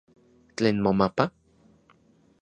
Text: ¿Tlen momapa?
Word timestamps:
¿Tlen 0.57 0.77
momapa? 0.85 1.25